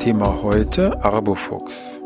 [0.00, 2.00] Thema heute Arbofuchs.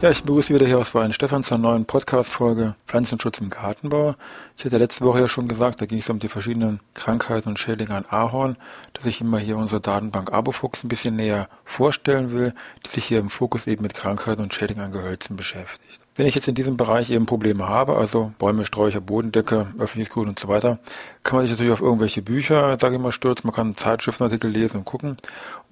[0.00, 4.14] Ja, ich begrüße wieder hier aus Stefan zur neuen Podcast-Folge Pflanzenschutz im Gartenbau.
[4.56, 7.58] Ich hatte letzte Woche ja schon gesagt, da ging es um die verschiedenen Krankheiten und
[7.58, 8.56] Schädlinge an Ahorn,
[8.94, 12.54] dass ich immer hier unsere Datenbank Arbofuchs ein bisschen näher vorstellen will,
[12.86, 16.00] die sich hier im Fokus eben mit Krankheiten und Schädlingen an Gehölzen beschäftigt.
[16.16, 20.28] Wenn ich jetzt in diesem Bereich eben Probleme habe, also Bäume, Sträucher, Bodendecke, öffentliches Grün
[20.28, 20.78] und so weiter,
[21.24, 23.48] kann man sich natürlich auf irgendwelche Bücher, sage ich mal, stürzen.
[23.48, 25.16] Man kann Zeitschriftenartikel lesen und gucken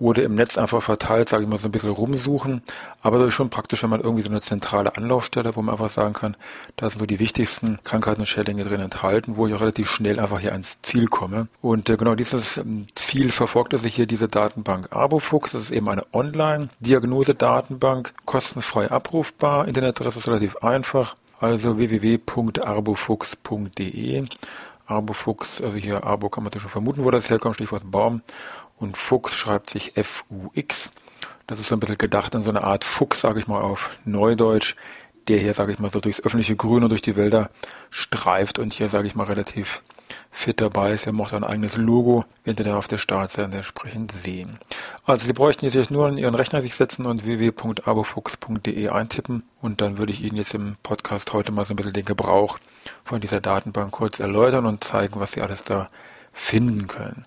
[0.01, 2.63] oder im Netz einfach verteilt, sage ich mal, so ein bisschen rumsuchen.
[3.03, 5.91] Aber das ist schon praktisch, wenn man irgendwie so eine zentrale Anlaufstelle, wo man einfach
[5.91, 6.37] sagen kann,
[6.75, 10.19] da sind so die wichtigsten Krankheiten und Schädlinge drin enthalten, wo ich auch relativ schnell
[10.19, 11.47] einfach hier ans Ziel komme.
[11.61, 15.53] Und äh, genau dieses ähm, Ziel verfolgt sich hier diese Datenbank Arbofuchs.
[15.53, 19.69] Das ist eben eine Online-Diagnose-Datenbank, kostenfrei abrufbar.
[19.69, 21.15] Internetadresse relativ einfach.
[21.41, 24.25] Also www.arbofuchs.de.
[24.87, 28.23] Arbofuchs, also hier Arbo kann man schon vermuten, wo das herkommt, Stichwort Baum.
[28.77, 30.91] Und Fuchs schreibt sich F-U-X.
[31.47, 33.91] Das ist so ein bisschen gedacht an so eine Art Fuchs, sage ich mal auf
[34.05, 34.75] Neudeutsch,
[35.29, 37.51] der hier, sage ich mal, so durchs öffentliche Grün und durch die Wälder
[37.91, 39.83] streift und hier, sage ich mal, relativ
[40.31, 41.07] fit dabei ist.
[41.07, 44.59] Er macht ein eigenes Logo, wenn Sie dann auf der Startseite entsprechend sehen.
[45.05, 49.99] Also Sie bräuchten jetzt nur in Ihren Rechner sich setzen und www.abofuchs.de eintippen und dann
[49.99, 52.59] würde ich Ihnen jetzt im Podcast heute mal so ein bisschen den Gebrauch
[53.05, 55.89] von dieser Datenbank kurz erläutern und zeigen, was Sie alles da
[56.33, 57.25] finden können.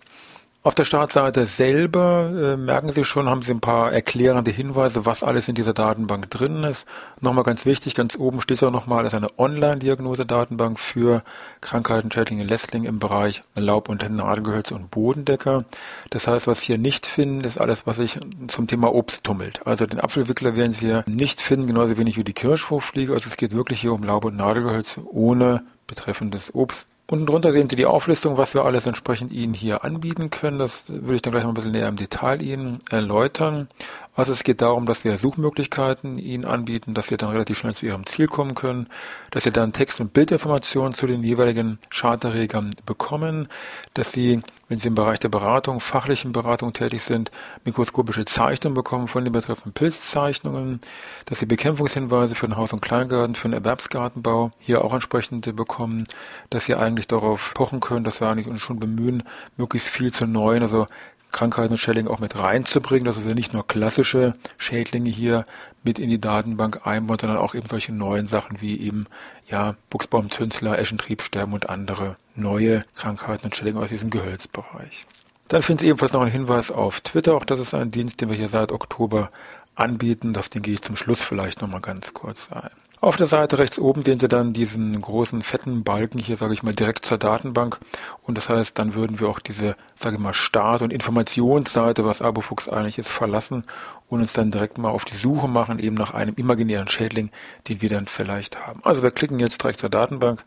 [0.66, 5.22] Auf der Startseite selber äh, merken Sie schon, haben Sie ein paar erklärende Hinweise, was
[5.22, 6.88] alles in dieser Datenbank drin ist.
[7.22, 11.22] Nochmal ganz wichtig, ganz oben steht es auch nochmal, ist eine Online-Diagnose-Datenbank für
[11.62, 15.66] Krankheiten, Schädlinge, Lästlinge im Bereich Laub- und Nadelgehölze und Bodendecker.
[16.10, 19.68] Das heißt, was Sie hier nicht finden, ist alles, was sich zum Thema Obst tummelt.
[19.68, 23.14] Also den Apfelwickler werden Sie hier nicht finden, genauso wenig wie die Kirschwurffliege.
[23.14, 26.88] Also es geht wirklich hier um Laub- und Nadelgehölze ohne betreffendes Obst.
[27.08, 30.58] Unten drunter sehen Sie die Auflistung, was wir alles entsprechend Ihnen hier anbieten können.
[30.58, 33.68] Das würde ich dann gleich mal ein bisschen näher im Detail Ihnen erläutern.
[34.16, 37.86] Also es geht darum, dass wir Suchmöglichkeiten Ihnen anbieten, dass Sie dann relativ schnell zu
[37.86, 38.88] Ihrem Ziel kommen können,
[39.32, 43.50] dass Sie dann Text- und Bildinformationen zu den jeweiligen Charterregern bekommen,
[43.94, 44.40] dass Sie,
[44.70, 47.30] wenn Sie im Bereich der Beratung, fachlichen Beratung tätig sind,
[47.66, 50.80] mikroskopische Zeichnungen bekommen von den betreffenden Pilzzeichnungen,
[51.26, 56.06] dass Sie Bekämpfungshinweise für den Haus- und Kleingarten, für den Erwerbsgartenbau hier auch entsprechend bekommen,
[56.52, 59.24] dass Sie eigentlich darauf pochen können, dass wir eigentlich uns schon bemühen,
[59.58, 60.88] möglichst viel zu neuen, also
[61.36, 65.44] Krankheiten und Schädlinge auch mit reinzubringen, dass wir nicht nur klassische Schädlinge hier
[65.84, 69.06] mit in die Datenbank einbauen, sondern auch eben solche neuen Sachen wie eben
[69.50, 75.06] ja Buchsbaumzünsler, Eschentriebsterben und andere neue Krankheiten und Schädlinge aus diesem Gehölzbereich.
[75.50, 77.36] Dann finden Sie ebenfalls noch einen Hinweis auf Twitter.
[77.36, 79.30] Auch das ist ein Dienst, den wir hier seit Oktober
[79.76, 80.38] anbieten.
[80.38, 82.72] Auf den gehe ich zum Schluss vielleicht nochmal ganz kurz ein.
[83.02, 86.64] Auf der Seite rechts oben sehen Sie dann diesen großen fetten Balken hier, sage ich
[86.64, 87.80] mal, direkt zur Datenbank.
[88.24, 92.22] Und das heißt, dann würden wir auch diese, sage ich mal, Start- und Informationsseite, was
[92.22, 93.64] Abofuchs eigentlich ist, verlassen
[94.08, 97.32] und uns dann direkt mal auf die Suche machen, eben nach einem imaginären Schädling,
[97.68, 98.80] den wir dann vielleicht haben.
[98.84, 100.44] Also wir klicken jetzt direkt zur Datenbank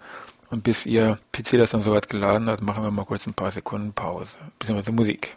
[0.51, 3.51] und bis Ihr PC das dann soweit geladen hat, machen wir mal kurz ein paar
[3.51, 5.37] Sekunden Pause, beziehungsweise Musik.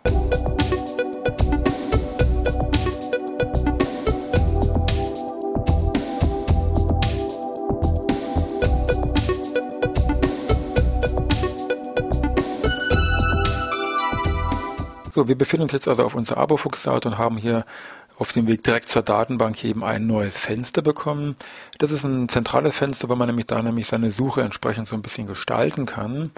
[15.14, 17.66] So, wir befinden uns jetzt also auf unserer Abofuchs-Seite und haben hier
[18.18, 21.36] auf dem Weg direkt zur Datenbank eben ein neues Fenster bekommen.
[21.80, 25.02] Das ist ein zentrales Fenster, weil man nämlich da nämlich seine Suche entsprechend so ein
[25.02, 26.30] bisschen gestalten kann.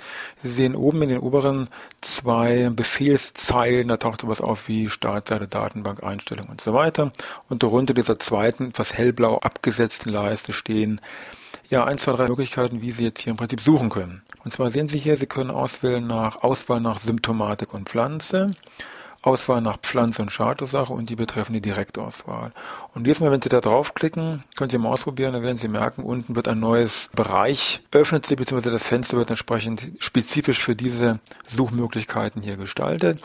[0.42, 1.68] Sie sehen oben in den oberen
[2.00, 7.12] zwei Befehlszeilen, da taucht sowas auf wie Startseite, Datenbank, Einstellung und so weiter.
[7.50, 11.02] Und darunter dieser zweiten, etwas hellblau abgesetzten Leiste stehen
[11.70, 14.22] ja, ein, zwei, drei Möglichkeiten, wie Sie jetzt hier im Prinzip suchen können.
[14.44, 18.54] Und zwar sehen Sie hier, Sie können auswählen nach Auswahl nach Symptomatik und Pflanze,
[19.22, 22.52] Auswahl nach Pflanze und Schadursache und die betreffende Direktauswahl.
[22.94, 26.04] Und jedes Mal, wenn Sie da draufklicken, können Sie mal ausprobieren, dann werden Sie merken,
[26.04, 31.20] unten wird ein neues Bereich öffnet sich, beziehungsweise das Fenster wird entsprechend spezifisch für diese
[31.48, 33.22] Suchmöglichkeiten hier gestaltet.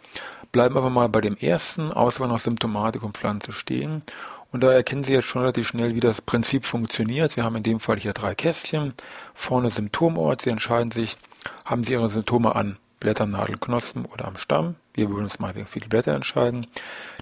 [0.52, 4.02] Bleiben aber mal bei dem ersten, Auswahl nach Symptomatik und Pflanze stehen
[4.50, 7.32] und da erkennen Sie jetzt schon relativ schnell, wie das Prinzip funktioniert.
[7.32, 8.94] Sie haben in dem Fall hier drei Kästchen.
[9.34, 10.42] Vorne Symptomort.
[10.42, 11.16] Sie entscheiden sich,
[11.64, 14.74] haben Sie Ihre Symptome an Blättern, Nadelknospen oder am Stamm.
[14.94, 16.66] Wir würden uns mal für die Blätter entscheiden.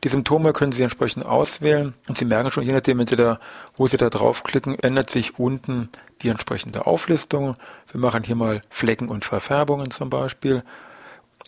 [0.03, 3.39] Die Symptome können Sie entsprechend auswählen und Sie merken schon, je nachdem, wenn Sie da,
[3.77, 5.91] wo Sie da draufklicken, ändert sich unten
[6.23, 7.55] die entsprechende Auflistung.
[7.93, 10.63] Wir machen hier mal Flecken und Verfärbungen zum Beispiel.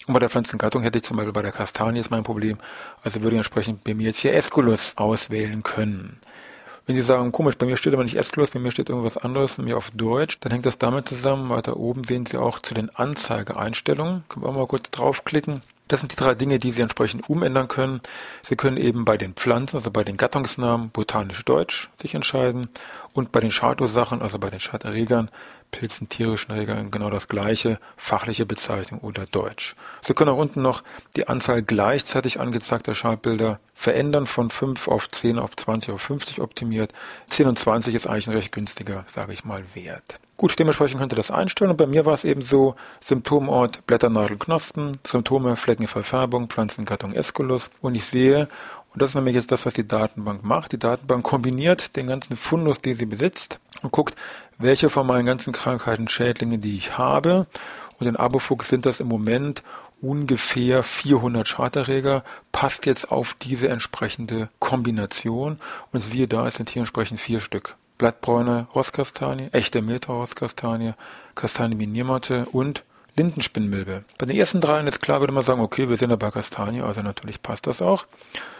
[0.09, 2.57] Und bei der Pflanzengattung hätte ich zum Beispiel bei der Kastanie jetzt mein Problem.
[3.05, 6.19] Also würde ich entsprechend bei mir jetzt hier Esculus auswählen können.
[6.87, 9.59] Wenn Sie sagen, komisch, bei mir steht aber nicht Esculus, bei mir steht irgendwas anderes,
[9.59, 12.89] nämlich auf Deutsch, dann hängt das damit zusammen, weiter oben sehen Sie auch zu den
[12.97, 14.25] Anzeigeeinstellungen.
[14.31, 15.61] Können wir auch mal kurz draufklicken.
[15.89, 18.01] Das sind die drei Dinge, die Sie entsprechend umändern können.
[18.43, 22.69] Sie können eben bei den Pflanzen, also bei den Gattungsnamen botanisch Deutsch sich entscheiden
[23.13, 25.31] und bei den Schadursachen, also bei den Schaderregern,
[25.71, 29.77] Pilzen, tierischen Erregern genau das gleiche, fachliche Bezeichnung oder Deutsch.
[30.01, 30.83] Sie können auch unten noch
[31.17, 36.93] die Anzahl gleichzeitig angezeigter Schadbilder verändern, von 5 auf 10 auf 20 auf 50 optimiert.
[37.27, 40.21] 10 und 20 ist eigentlich ein recht günstiger, sage ich mal, Wert.
[40.39, 44.39] Gut, dementsprechend könnt ihr das einstellen und bei mir war es eben so, Symptomort Blätternadel
[44.39, 48.49] Knospen, Symptome Fleckenverfärbung, Pflanzengattung Esculus und ich sehe,
[48.93, 50.73] und das ist nämlich jetzt das, was die Datenbank macht.
[50.73, 54.17] Die Datenbank kombiniert den ganzen Fundus, den sie besitzt und guckt,
[54.59, 57.43] welche von meinen ganzen Krankheiten, Schädlinge, die ich habe.
[58.01, 59.63] Und in Abofuchs sind das im Moment
[60.01, 65.57] ungefähr 400 Charterreger, passt jetzt auf diese entsprechende Kombination.
[65.93, 67.77] Und siehe da, es sind hier entsprechend vier Stück.
[67.99, 70.95] Blattbräune Rosskastanie, echte Meter-Rosskastanie,
[71.35, 72.85] Kastanie Miniermotte und
[73.19, 74.05] Lindenspinnmilbe.
[74.17, 76.83] Bei den ersten dreien ist klar, würde man sagen, okay, wir sind ja bei Kastanie,
[76.83, 78.07] also natürlich passt das auch.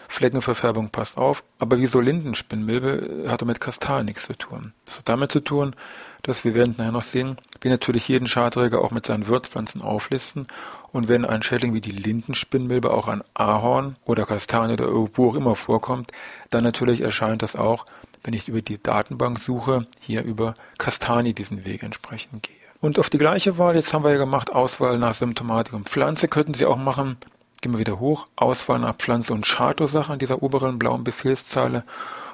[0.09, 4.73] Fleckenverfärbung passt auf, aber wieso Lindenspinnmilbe hat mit Kastan nichts zu tun.
[4.85, 5.75] Das hat damit zu tun,
[6.23, 10.47] dass wir werden nachher noch sehen, wir natürlich jeden Schadträger auch mit seinen Wirtspflanzen auflisten
[10.91, 15.35] und wenn ein Schädling wie die Lindenspinnmilbe auch an Ahorn oder Kastanie oder wo auch
[15.35, 16.11] immer vorkommt,
[16.49, 17.85] dann natürlich erscheint das auch,
[18.23, 22.68] wenn ich über die Datenbank suche, hier über Kastanie diesen Weg entsprechend gehe.
[22.81, 26.27] Und auf die gleiche Wahl, jetzt haben wir ja gemacht, Auswahl nach Symptomatik und Pflanze,
[26.27, 27.17] könnten Sie auch machen,
[27.61, 28.27] Gehen wir wieder hoch.
[28.37, 31.83] Auswahl nach Pflanze und Schadursache an dieser oberen blauen Befehlszeile.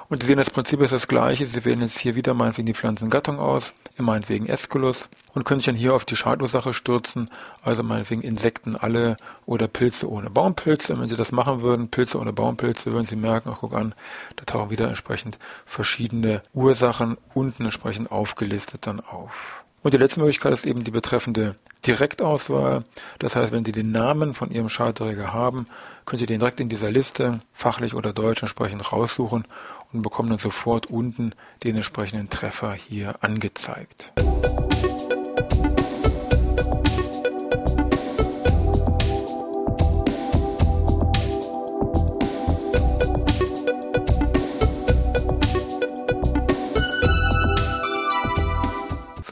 [0.08, 1.46] Und Sie sehen, das Prinzip ist das gleiche.
[1.46, 5.74] Sie wählen jetzt hier wieder meinetwegen die Pflanzengattung aus, meinetwegen Esculus und können sich dann
[5.74, 7.28] hier auf die Schadursache stürzen,
[7.64, 9.16] also meinetwegen Insekten alle
[9.46, 10.94] oder Pilze ohne Baumpilze.
[10.94, 13.96] Und wenn Sie das machen würden, Pilze ohne Baumpilze, würden Sie merken, ach guck an,
[14.36, 19.65] da tauchen wieder entsprechend verschiedene Ursachen unten entsprechend aufgelistet dann auf.
[19.86, 21.54] Und die letzte Möglichkeit ist eben die betreffende
[21.86, 22.82] Direktauswahl.
[23.20, 25.68] Das heißt, wenn Sie den Namen von Ihrem Schaltträger haben,
[26.04, 29.44] können Sie den direkt in dieser Liste, fachlich oder deutsch entsprechend raussuchen
[29.92, 34.12] und bekommen dann sofort unten den entsprechenden Treffer hier angezeigt.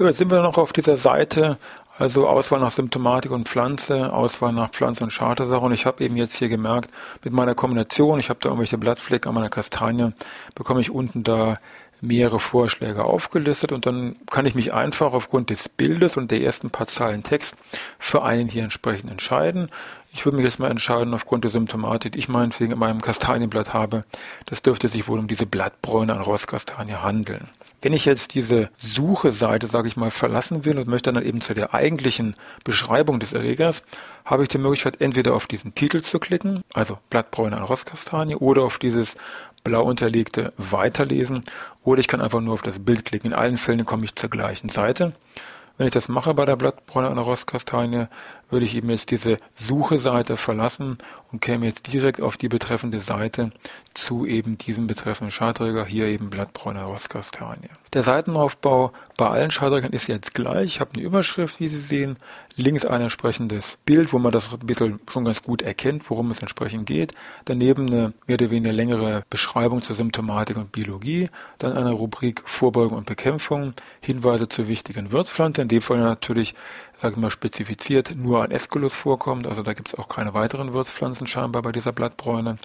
[0.06, 1.58] Jetzt sind wir noch auf dieser Seite,
[1.98, 5.64] also Auswahl nach Symptomatik und Pflanze, Auswahl nach Pflanze und Chartersache.
[5.64, 6.90] Und ich habe eben jetzt hier gemerkt,
[7.22, 10.12] mit meiner Kombination, ich habe da irgendwelche Blattflecken an meiner Kastanie,
[10.54, 11.58] bekomme ich unten da
[12.00, 16.70] mehrere Vorschläge aufgelistet und dann kann ich mich einfach aufgrund des Bildes und der ersten
[16.70, 17.56] paar Zeilen Text
[17.98, 19.68] für einen hier entsprechend entscheiden.
[20.12, 24.02] Ich würde mich jetzt mal entscheiden aufgrund der Symptomatik, ich meinetwegen in meinem Kastanienblatt habe.
[24.46, 27.48] Das dürfte sich wohl um diese Blattbräune an Rosskastanie handeln.
[27.84, 31.52] Wenn ich jetzt diese Suche-Seite, sage ich mal, verlassen will und möchte dann eben zu
[31.52, 33.82] der eigentlichen Beschreibung des Erregers,
[34.24, 38.62] habe ich die Möglichkeit, entweder auf diesen Titel zu klicken, also Blattbräune an Rosskastanie, oder
[38.62, 39.16] auf dieses
[39.64, 41.44] blau unterlegte Weiterlesen,
[41.82, 43.32] oder ich kann einfach nur auf das Bild klicken.
[43.32, 45.12] In allen Fällen komme ich zur gleichen Seite.
[45.76, 48.06] Wenn ich das mache bei der Blattbräune an Rostkastanie,
[48.50, 50.98] würde ich eben jetzt diese Suche-Seite verlassen
[51.32, 53.50] und käme jetzt direkt auf die betreffende Seite
[53.94, 57.68] zu eben diesem betreffenden Schadträger, hier eben Blattbräune Rostkastanie.
[57.92, 60.64] Der Seitenaufbau bei allen Schadträgern ist jetzt gleich.
[60.64, 62.16] Ich habe eine Überschrift, wie Sie sehen,
[62.56, 66.40] links ein entsprechendes Bild, wo man das ein bisschen schon ganz gut erkennt, worum es
[66.40, 67.12] entsprechend geht.
[67.44, 71.30] Daneben eine mehr oder weniger längere Beschreibung zur Symptomatik und Biologie.
[71.58, 76.54] Dann eine Rubrik Vorbeugung und Bekämpfung, Hinweise zu wichtigen Wirtspflanzen, in dem Fall natürlich
[77.04, 79.46] sage mal, spezifiziert nur ein Esculus vorkommt.
[79.46, 82.56] Also da gibt es auch keine weiteren Wirtspflanzen scheinbar bei dieser Blattbräune.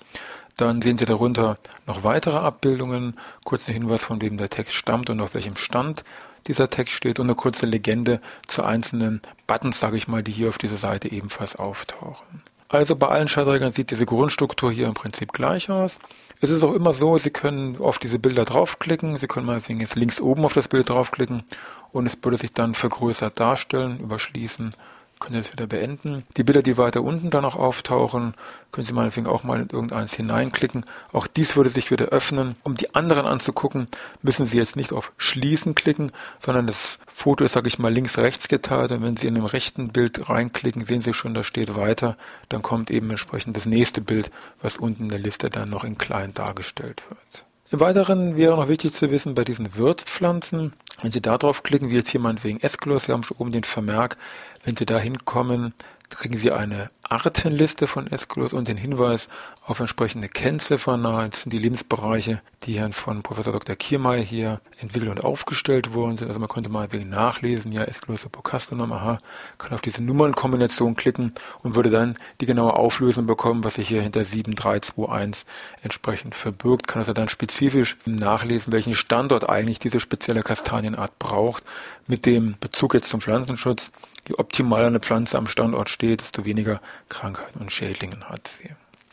[0.56, 5.20] Dann sehen Sie darunter noch weitere Abbildungen, kurzen Hinweis, von wem der Text stammt und
[5.20, 6.06] auf welchem Stand
[6.48, 10.48] dieser Text steht und eine kurze Legende zu einzelnen Buttons, sage ich mal, die hier
[10.48, 12.42] auf dieser Seite ebenfalls auftauchen.
[12.70, 16.00] Also bei allen Schaltträgern sieht diese Grundstruktur hier im Prinzip gleich aus.
[16.40, 19.18] Es ist auch immer so, Sie können auf diese Bilder draufklicken.
[19.18, 21.44] Sie können meinetwegen jetzt links oben auf das Bild draufklicken
[21.92, 24.74] und es würde sich dann vergrößert darstellen, überschließen,
[25.20, 26.24] können Sie das wieder beenden.
[26.38, 28.34] Die Bilder, die weiter unten dann noch auftauchen,
[28.72, 30.86] können Sie meinetwegen auch mal in irgendeins hineinklicken.
[31.12, 32.56] Auch dies würde sich wieder öffnen.
[32.64, 33.88] Um die anderen anzugucken,
[34.22, 38.48] müssen Sie jetzt nicht auf Schließen klicken, sondern das Foto ist, sage ich mal, links-rechts
[38.48, 38.92] geteilt.
[38.92, 42.16] Und wenn Sie in dem rechten Bild reinklicken, sehen Sie schon, da steht weiter.
[42.48, 44.32] Dann kommt eben entsprechend das nächste Bild,
[44.62, 47.44] was unten in der Liste dann noch in klein dargestellt wird.
[47.72, 51.90] Im Weiteren wäre noch wichtig zu wissen, bei diesen Wirtspflanzen, wenn Sie da drauf klicken,
[51.90, 54.18] wie jetzt hier meinetwegen Esculus, Sie haben schon oben den Vermerk,
[54.64, 55.74] wenn Sie da hinkommen,
[56.10, 59.30] kriegen Sie eine Artenliste von Esculus und den Hinweis
[59.66, 61.04] auf entsprechende Kennziffern.
[61.04, 63.76] Das sind die Lebensbereiche, die hier von Professor Dr.
[63.76, 66.28] Kiermeier hier entwickelt und aufgestellt worden sind.
[66.28, 69.18] Also man könnte mal wegen nachlesen, ja, Esculus Apocastinum, aha,
[69.58, 74.02] kann auf diese Nummernkombination klicken und würde dann die genaue Auflösung bekommen, was sich hier
[74.02, 75.46] hinter 7321
[75.82, 76.88] entsprechend verbirgt.
[76.88, 81.64] Kann also dann spezifisch nachlesen, welchen Standort eigentlich diese spezielle Kastanienart braucht,
[82.08, 83.92] mit dem Bezug jetzt zum Pflanzenschutz
[84.28, 88.70] Je optimaler eine Pflanze am Standort steht, desto weniger Krankheiten und Schädlingen hat sie.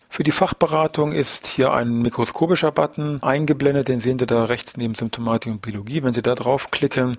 [0.09, 4.95] Für die Fachberatung ist hier ein mikroskopischer Button eingeblendet, den sehen Sie da rechts neben
[4.95, 6.03] Symptomatik und Biologie.
[6.03, 7.13] Wenn Sie da draufklicken,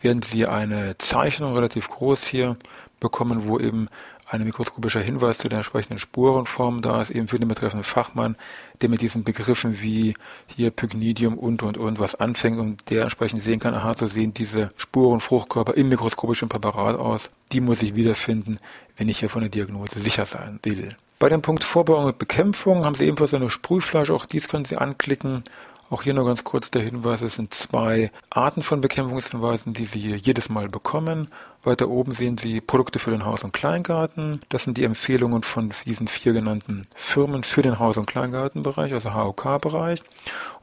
[0.00, 2.56] werden Sie eine Zeichnung relativ groß hier
[2.98, 3.86] bekommen, wo eben
[4.30, 8.36] ein mikroskopischer Hinweis zu der entsprechenden Spurenform da ist, eben für den betreffenden Fachmann,
[8.80, 10.14] der mit diesen Begriffen wie
[10.46, 14.32] hier Pygnidium und und und was anfängt und der entsprechend sehen kann, aha, so sehen
[14.32, 17.30] diese Spurenfruchtkörper im mikroskopischen Präparat aus.
[17.52, 18.58] Die muss ich wiederfinden,
[18.96, 20.96] wenn ich hier von der Diagnose sicher sein will.
[21.18, 24.76] Bei dem Punkt Vorbeugung und Bekämpfung haben Sie ebenfalls eine Sprühflasche, auch dies können Sie
[24.76, 25.42] anklicken
[25.90, 30.14] auch hier nur ganz kurz der Hinweis, es sind zwei Arten von Bekämpfungshinweisen, die Sie
[30.14, 31.28] jedes Mal bekommen.
[31.64, 34.38] Weiter oben sehen Sie Produkte für den Haus- und Kleingarten.
[34.48, 39.14] Das sind die Empfehlungen von diesen vier genannten Firmen für den Haus- und Kleingartenbereich, also
[39.14, 40.04] HOK-Bereich.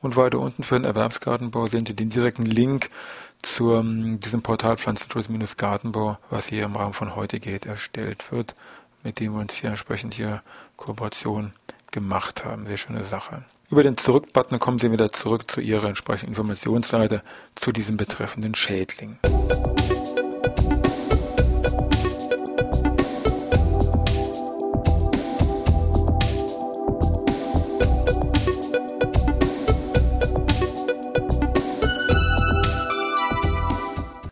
[0.01, 2.89] Und weiter unten für den Erwerbsgartenbau sehen Sie den direkten Link
[3.41, 8.55] zu diesem Portal Pflanzenschutz-Gartenbau, was hier im Rahmen von heute geht, erstellt wird,
[9.03, 10.41] mit dem wir uns hier entsprechend hier
[10.77, 11.51] Kooperation
[11.91, 12.65] gemacht haben.
[12.65, 13.43] Sehr schöne Sache.
[13.70, 17.22] Über den Zurück-Button kommen Sie wieder zurück zu Ihrer entsprechenden Informationsseite
[17.56, 19.18] zu diesem betreffenden Schädling.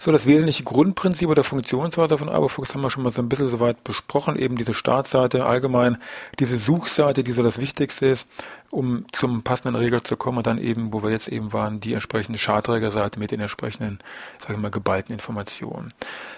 [0.05, 3.47] So, das wesentliche Grundprinzip oder Funktionsweise von ARBOFUX haben wir schon mal so ein bisschen
[3.47, 4.35] soweit besprochen.
[4.35, 5.97] Eben diese Startseite allgemein,
[6.37, 8.27] diese Suchseite, die so das Wichtigste ist,
[8.69, 11.93] um zum passenden Regler zu kommen und dann eben, wo wir jetzt eben waren, die
[11.93, 13.97] entsprechende Schadträgerseite mit den entsprechenden,
[14.37, 15.91] sagen wir mal, geballten Informationen.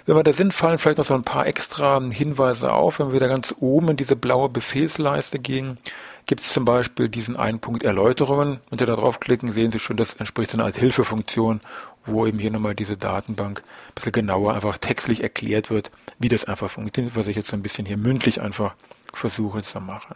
[0.06, 3.00] Wenn wir da sind, fallen vielleicht noch so ein paar extra Hinweise auf.
[3.00, 5.78] Wenn wir da ganz oben in diese blaue Befehlsleiste gehen,
[6.26, 8.60] gibt es zum Beispiel diesen einen Punkt Erläuterungen.
[8.70, 11.60] Wenn Sie da draufklicken, sehen Sie schon, das entspricht einer Art Hilfefunktion
[12.08, 16.46] wo eben hier nochmal diese Datenbank ein bisschen genauer einfach textlich erklärt wird, wie das
[16.46, 18.76] einfach funktioniert, was ich jetzt so ein bisschen hier mündlich einfach
[19.14, 20.16] versuche zu machen.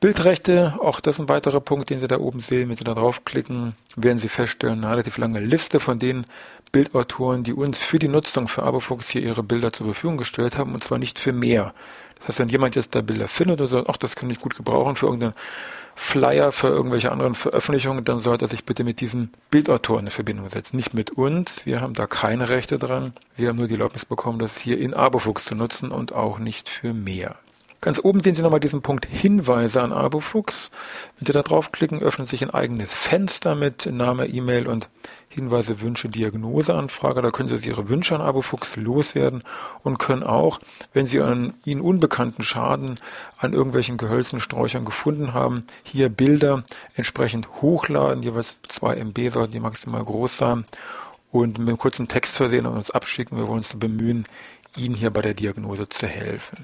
[0.00, 2.70] Bildrechte, auch das ist ein weiterer Punkt, den Sie da oben sehen.
[2.70, 6.24] Wenn Sie da draufklicken, werden Sie feststellen, eine relativ lange Liste von den
[6.72, 10.74] Bildautoren, die uns für die Nutzung für Aberfuchs hier ihre Bilder zur Verfügung gestellt haben,
[10.74, 11.74] und zwar nicht für mehr.
[12.18, 14.56] Das heißt, wenn jemand jetzt da Bilder findet und sagt, ach, das kann ich gut
[14.56, 15.34] gebrauchen für irgendeinen
[15.96, 20.48] Flyer für irgendwelche anderen Veröffentlichungen, dann sollte er sich bitte mit diesen Bildautoren in Verbindung
[20.48, 20.76] setzen.
[20.76, 23.12] Nicht mit uns, wir haben da keine Rechte dran.
[23.36, 26.68] Wir haben nur die Erlaubnis bekommen, das hier in Aberfuchs zu nutzen und auch nicht
[26.68, 27.36] für mehr.
[27.82, 30.70] Ganz oben sehen Sie nochmal diesen Punkt Hinweise an AboFux.
[31.18, 34.88] Wenn Sie da draufklicken, öffnet sich ein eigenes Fenster mit Name, E-Mail und
[35.32, 37.22] Hinweise, Wünsche, Diagnoseanfrage.
[37.22, 39.40] Da können Sie Ihre Wünsche an AboFux loswerden
[39.84, 40.58] und können auch,
[40.92, 42.98] wenn Sie einen Ihnen unbekannten Schaden
[43.38, 46.64] an irgendwelchen Gehölzen, Sträuchern gefunden haben, hier Bilder
[46.96, 48.24] entsprechend hochladen.
[48.24, 50.64] Jeweils 2 MB sollten die maximal groß sein
[51.30, 53.38] und mit einem kurzen Text versehen und uns abschicken.
[53.38, 54.26] Wir wollen uns bemühen,
[54.76, 56.58] Ihnen hier bei der Diagnose zu helfen.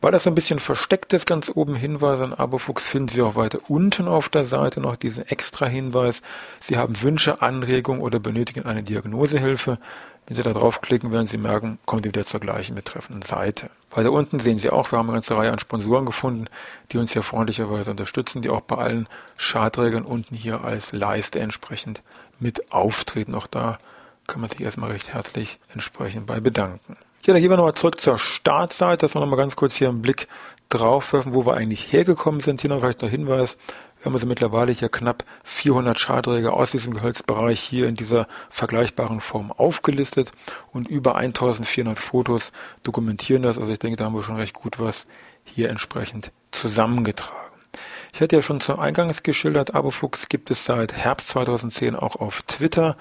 [0.00, 3.58] Weil das ein bisschen versteckt ist, ganz oben Hinweise an Abofuchs, finden Sie auch weiter
[3.68, 6.22] unten auf der Seite noch diesen extra Hinweis.
[6.58, 9.78] Sie haben Wünsche, Anregungen oder benötigen eine Diagnosehilfe.
[10.26, 13.68] Wenn Sie da draufklicken, werden Sie merken, kommen Sie wieder zur gleichen betreffenden Seite.
[13.90, 16.46] Weiter unten sehen Sie auch, wir haben eine ganze Reihe an Sponsoren gefunden,
[16.92, 22.02] die uns hier freundlicherweise unterstützen, die auch bei allen Schadträgern unten hier als Leiste entsprechend
[22.38, 23.34] mit auftreten.
[23.34, 23.76] Auch da
[24.26, 26.96] kann man sich erstmal recht herzlich entsprechend bei bedanken.
[27.26, 30.00] Ja, dann gehen wir nochmal zurück zur Startseite, dass wir nochmal ganz kurz hier einen
[30.00, 30.26] Blick
[30.70, 32.62] drauf werfen, wo wir eigentlich hergekommen sind.
[32.62, 33.58] Hier noch vielleicht noch Hinweis.
[33.98, 39.20] Wir haben also mittlerweile hier knapp 400 Schadträger aus diesem Gehölzbereich hier in dieser vergleichbaren
[39.20, 40.32] Form aufgelistet
[40.72, 42.52] und über 1400 Fotos
[42.84, 43.58] dokumentieren das.
[43.58, 45.04] Also ich denke, da haben wir schon recht gut was
[45.44, 47.36] hier entsprechend zusammengetragen.
[48.14, 52.42] Ich hatte ja schon zum Eingangs geschildert, Abofuchs gibt es seit Herbst 2010 auch auf
[52.42, 52.96] Twitter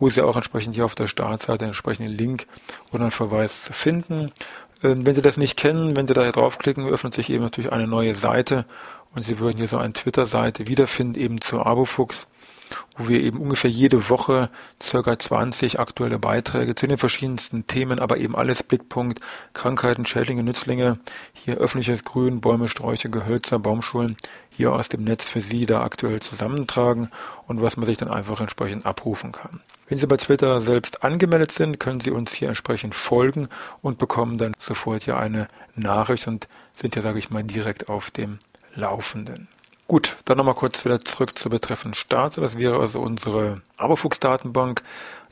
[0.00, 2.46] wo Sie auch entsprechend hier auf der Startseite einen entsprechenden Link
[2.90, 4.32] oder einen Verweis finden.
[4.82, 7.86] Ähm, wenn Sie das nicht kennen, wenn Sie da draufklicken, öffnet sich eben natürlich eine
[7.86, 8.64] neue Seite
[9.14, 12.26] und Sie würden hier so eine Twitter-Seite wiederfinden, eben zu Abofuchs
[12.96, 14.50] wo wir eben ungefähr jede Woche
[14.82, 19.20] circa 20 aktuelle Beiträge zu den verschiedensten Themen, aber eben alles Blickpunkt,
[19.54, 20.98] Krankheiten, Schädlinge, Nützlinge,
[21.32, 24.16] hier öffentliches Grün, Bäume, Sträucher, Gehölzer, Baumschulen,
[24.50, 27.10] hier aus dem Netz für Sie da aktuell zusammentragen
[27.46, 29.60] und was man sich dann einfach entsprechend abrufen kann.
[29.88, 33.48] Wenn Sie bei Twitter selbst angemeldet sind, können Sie uns hier entsprechend folgen
[33.82, 38.10] und bekommen dann sofort hier eine Nachricht und sind ja, sage ich mal, direkt auf
[38.10, 38.38] dem
[38.74, 39.48] Laufenden.
[39.90, 42.38] Gut, dann nochmal kurz wieder zurück zur betreffenden Start.
[42.38, 44.84] Das wäre also unsere Abofuchs-Datenbank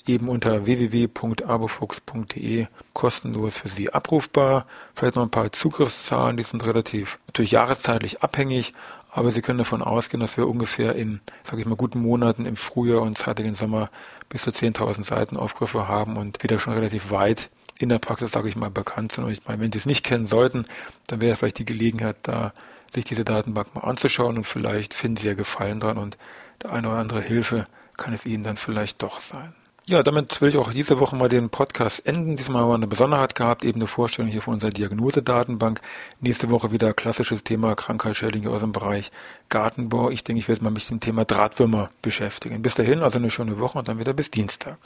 [0.04, 4.66] eben unter www.abofuchs.de kostenlos für Sie abrufbar.
[4.96, 8.72] Vielleicht noch ein paar Zugriffszahlen, die sind relativ natürlich jahreszeitlich abhängig,
[9.12, 12.56] aber Sie können davon ausgehen, dass wir ungefähr in, sage ich mal, guten Monaten im
[12.56, 13.90] Frühjahr und zeitigen Sommer
[14.28, 18.56] bis zu 10.000 Seitenaufgriffe haben und wieder schon relativ weit in der Praxis, sage ich
[18.56, 19.24] mal, bekannt sind.
[19.24, 20.66] Und ich meine, wenn Sie es nicht kennen sollten,
[21.06, 22.52] dann wäre vielleicht die Gelegenheit da,
[22.90, 26.16] sich diese Datenbank mal anzuschauen und vielleicht finden Sie ja Gefallen dran und
[26.62, 27.66] der eine oder andere Hilfe
[27.96, 29.54] kann es Ihnen dann vielleicht doch sein.
[29.88, 32.36] Ja, damit will ich auch diese Woche mal den Podcast enden.
[32.36, 35.80] Diesmal haben wir eine Besonderheit gehabt, eben eine Vorstellung hier von unserer Diagnosedatenbank.
[36.20, 39.10] Nächste Woche wieder klassisches Thema Krankheitsschädlinge aus dem Bereich
[39.48, 40.10] Gartenbau.
[40.10, 42.60] Ich denke, ich werde mal mich mit dem Thema Drahtwürmer beschäftigen.
[42.60, 44.76] Bis dahin, also eine schöne Woche und dann wieder bis Dienstag.